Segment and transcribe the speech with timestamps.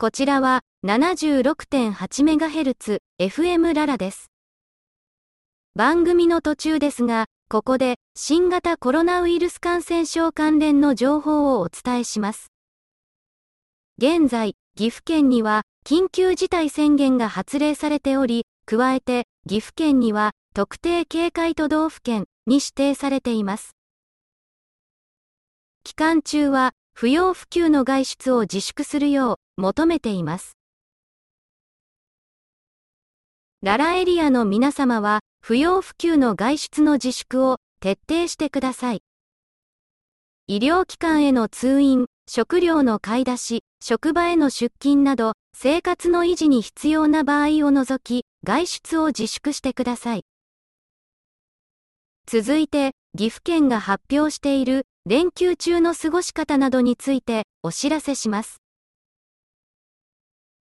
[0.00, 4.30] こちらは 76.8MHz FM ララです。
[5.74, 12.50] 番組の途中ですが、ここで新型コロナウイルス感染症関連の情報をお伝えします。
[13.98, 23.76] 現在、岐阜県には緊急事態宣言が発令されており、加えて岐阜県には特定警戒都道府県に指定されています。
[25.84, 30.56] 期間中は不要不急の外出を自粛するよう求めています。
[33.62, 39.02] ララエリアの皆様は不要不急の外出の自粛を徹底してください。
[40.46, 50.24] 医療機関への通院、食料の買い出し、職場への出勤など、生活の維持に必要な場合を除き、外出を自粛してください。
[52.26, 58.60] 続いて、岐阜県が発表している連休中の過ごし方などについてお知らせします。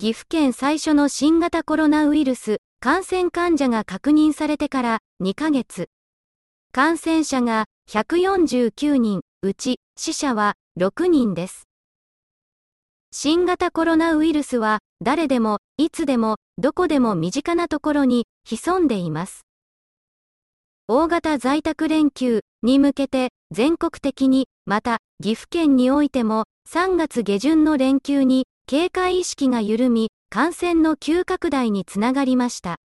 [0.00, 5.90] 岐阜県最初の新型コロナウイルス感染患者が確認されてから2ヶ月。
[6.72, 11.68] 感染者が149人、うち死者は6人です。
[13.12, 19.42] 新型コロナウイルスは誰でも、いつでも、どこでも身近なところに潜んでいます。
[20.88, 32.76] 大型在宅連休に向けて全国的に、また岐阜県においても3月下旬の連休に警戒意識が緩み、感染の急拡大につながりました。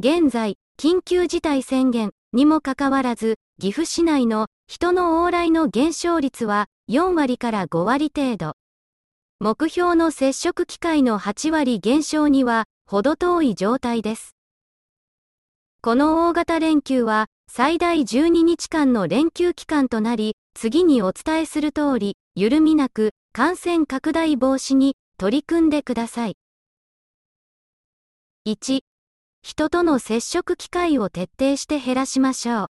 [0.00, 8.54] 現在、緊急事態宣言にもかかわらず、岐阜市内の人の往来の減少率は4割から5割程度。
[9.38, 14.34] 目標の接触機会の8割減少には、程遠い状態です。
[15.82, 26.36] この大型連休は、最大12日間の連休期間となり、次にお伝えする通り、緩みなく、感染拡大防止に取り組んでください。
[28.48, 28.80] 1、
[29.42, 32.66] 人との接触機会を徹底して減らしましょう。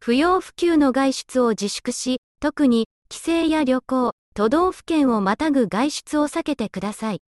[0.00, 7.20] 不要不急の外出を自粛し、特に帰省や旅行、都道府県をまたぐ外出を避けてください。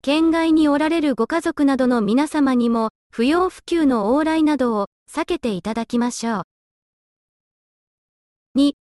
[0.00, 6.42] 県外におられるご家族などの皆様にも、不要不急の往来などを避けていただきましょう。
[8.58, 8.72] 2、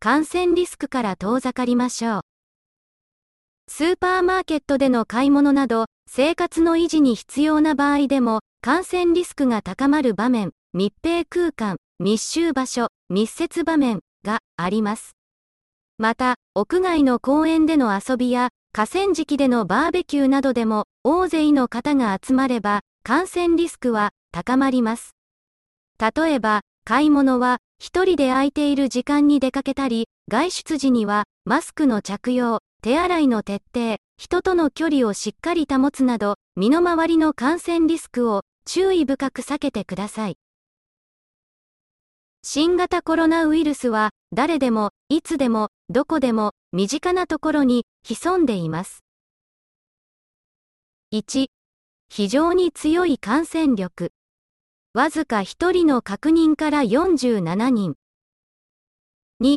[0.00, 2.20] 感染リスクから遠ざかりましょう。
[3.68, 15.12] スーパーマーケットでの買い物など、生活の維持に必要な場合でも、感染リスクが高まる場面、密閉空間、密集場所、密接場面があります。
[15.98, 25.14] また、屋外の公園での遊びや、河川敷でのバーベキューなどでも、大勢の方が集まれば、感染リスクは高まります。
[26.00, 40.36] 例えば、買い物は、一人で空いている時間に出かけたり、外出時には、マスクの着用、手洗いの徹底、人との距離をしっかり保つなど、身の回りの感染リスクを注意深く避けてください。
[42.44, 49.02] 新型コロナウイルスは誰でも、いつでも、どこでも、身近なところに潜んでいます。
[51.12, 51.46] 1、
[52.10, 54.12] 非常に強い感染力。
[54.94, 57.94] わずか1人の確認から47人。
[59.42, 59.56] 2、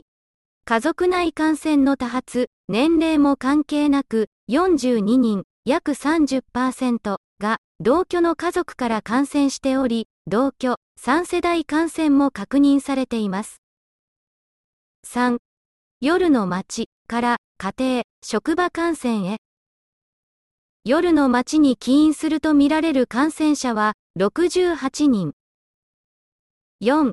[0.63, 13.61] 家族内感染の多発、年齢も関係なく、42人、約30%が同居の家族から感染しており、同居、3世代感染も確認されています。
[15.05, 15.39] 3.
[15.99, 19.39] 夜の街から家庭、職場感染へ。
[20.85, 25.33] 夜の街に起因するとみられる感染者は68人。
[26.81, 27.11] 4.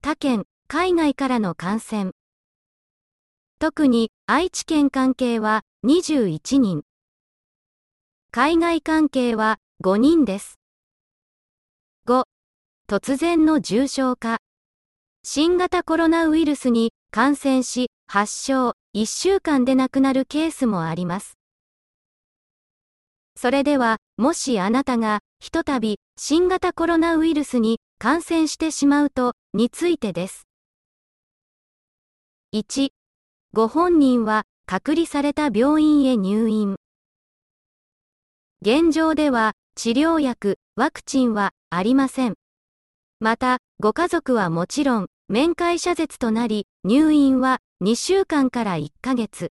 [0.00, 2.12] 他県、海外からの感染。
[3.58, 6.84] 特に愛知県関係は21人。
[8.30, 10.58] 海外関係は5人です。
[12.06, 12.22] 5.
[12.88, 14.38] 突然の重症化。
[15.22, 21.36] 新型コロナウイルスに感染し、発症、1週間で亡くなるケースもあります。
[23.36, 25.20] それでは、もしあなたが、
[25.50, 30.46] ひとたび、新型コロナウイルスに感染してしまうと、についてです。
[32.54, 32.90] 1、
[33.52, 36.76] ご本人は、隔離された病院へ入院。
[38.62, 42.34] 現状では、治療薬、ワクチンはありません。
[43.18, 49.50] また、ご家族はもちろん、面会謝絶となり、入院は2週間から1ヶ月。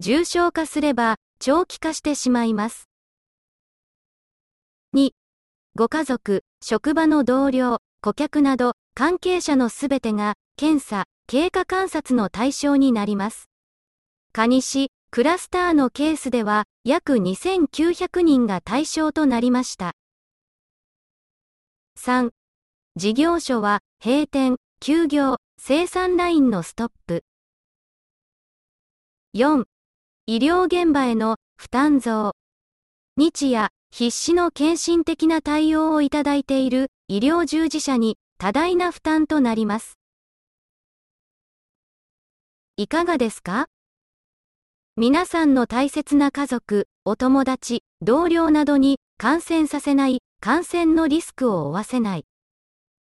[0.00, 2.88] 重症化すれば、長期化してしまいます。
[4.94, 5.10] 2.
[5.74, 13.48] ご家族、職場の同僚、顧客など、関係者のすべてが、検査、経過観察の対象になります。
[14.32, 19.94] 蚊にし、クラスターのケースでは約2900人が対象となりました。
[21.98, 22.30] 3.
[22.94, 27.24] 事業所は閉店、休業、生産ラインのストップ。
[29.34, 29.64] 4.
[30.26, 32.36] 医療現場への負担増。
[33.16, 40.00] 日夜、必死の献身的な対応をいただいている医療従事者に多大な負担となります。
[42.76, 43.68] いかがですか？
[44.96, 52.24] 皆さんの大切な家族、お友達、同僚などに感染させない、感染のリスクを負わせない。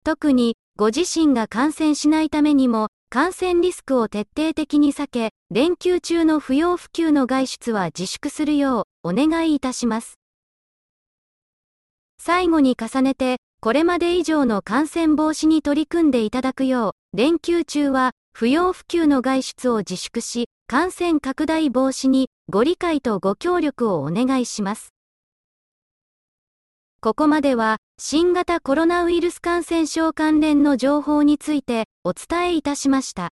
[0.05, 10.17] 特に、ご自身が感染しないためにも、感染リスクを徹底的に避け、連休中の不要不急の外出は自粛するようお願いいたします。
[12.27, 24.89] 最後に重ねて、これまで以上の感染防止に取り組んでいただくよう、連休中は不要不急の外出を自粛し、感染拡大防止にご理解とご協力をお願いします。
[26.99, 33.29] ここまでは、新型コロナウイルス感染症関連の情報についてお伝えいたしました。